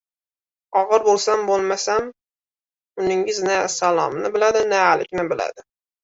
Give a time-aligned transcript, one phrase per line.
[0.79, 2.07] —Og‘ir bo‘lsam-bo‘lmasam!
[3.03, 5.67] Uningiz na salomni biladi, na alikni biladi!